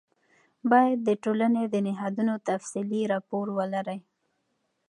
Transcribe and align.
باید 0.71 0.99
د 1.07 1.09
ټولنې 1.23 1.63
د 1.67 1.75
نهادونو 1.87 2.33
تفصیلي 2.49 3.01
راپور 3.13 3.45
ولرئ. 3.57 3.99